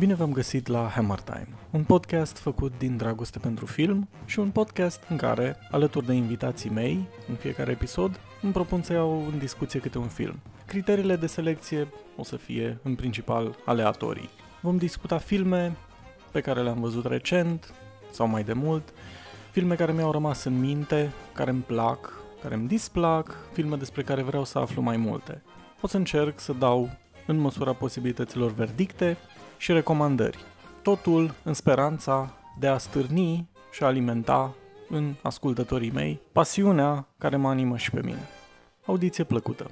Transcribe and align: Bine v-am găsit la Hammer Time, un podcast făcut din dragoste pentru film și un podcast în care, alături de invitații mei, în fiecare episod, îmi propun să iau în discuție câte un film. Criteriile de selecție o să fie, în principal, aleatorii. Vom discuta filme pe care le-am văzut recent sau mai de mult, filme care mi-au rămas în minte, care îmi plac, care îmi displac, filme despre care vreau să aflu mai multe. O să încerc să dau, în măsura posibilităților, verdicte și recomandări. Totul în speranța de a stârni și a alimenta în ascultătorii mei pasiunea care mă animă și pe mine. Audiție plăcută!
Bine 0.00 0.14
v-am 0.14 0.32
găsit 0.32 0.66
la 0.66 0.88
Hammer 0.88 1.20
Time, 1.20 1.48
un 1.70 1.84
podcast 1.84 2.38
făcut 2.38 2.72
din 2.78 2.96
dragoste 2.96 3.38
pentru 3.38 3.66
film 3.66 4.08
și 4.24 4.38
un 4.38 4.50
podcast 4.50 5.02
în 5.08 5.16
care, 5.16 5.56
alături 5.70 6.06
de 6.06 6.12
invitații 6.12 6.70
mei, 6.70 7.08
în 7.28 7.34
fiecare 7.34 7.70
episod, 7.70 8.20
îmi 8.42 8.52
propun 8.52 8.82
să 8.82 8.92
iau 8.92 9.26
în 9.32 9.38
discuție 9.38 9.80
câte 9.80 9.98
un 9.98 10.08
film. 10.08 10.40
Criteriile 10.66 11.16
de 11.16 11.26
selecție 11.26 11.88
o 12.16 12.24
să 12.24 12.36
fie, 12.36 12.78
în 12.82 12.94
principal, 12.94 13.56
aleatorii. 13.64 14.30
Vom 14.60 14.76
discuta 14.76 15.18
filme 15.18 15.76
pe 16.32 16.40
care 16.40 16.62
le-am 16.62 16.80
văzut 16.80 17.06
recent 17.06 17.74
sau 18.10 18.26
mai 18.26 18.44
de 18.44 18.52
mult, 18.52 18.92
filme 19.50 19.74
care 19.74 19.92
mi-au 19.92 20.10
rămas 20.10 20.44
în 20.44 20.60
minte, 20.60 21.12
care 21.32 21.50
îmi 21.50 21.62
plac, 21.62 22.12
care 22.42 22.54
îmi 22.54 22.68
displac, 22.68 23.36
filme 23.52 23.76
despre 23.76 24.02
care 24.02 24.22
vreau 24.22 24.44
să 24.44 24.58
aflu 24.58 24.82
mai 24.82 24.96
multe. 24.96 25.42
O 25.80 25.86
să 25.86 25.96
încerc 25.96 26.40
să 26.40 26.52
dau, 26.52 26.90
în 27.26 27.36
măsura 27.36 27.72
posibilităților, 27.72 28.52
verdicte 28.52 29.16
și 29.60 29.72
recomandări. 29.72 30.38
Totul 30.82 31.34
în 31.42 31.54
speranța 31.54 32.34
de 32.58 32.66
a 32.66 32.78
stârni 32.78 33.48
și 33.72 33.82
a 33.82 33.86
alimenta 33.86 34.54
în 34.88 35.14
ascultătorii 35.22 35.90
mei 35.90 36.20
pasiunea 36.32 37.06
care 37.18 37.36
mă 37.36 37.48
animă 37.48 37.76
și 37.76 37.90
pe 37.90 38.00
mine. 38.02 38.28
Audiție 38.86 39.24
plăcută! 39.24 39.70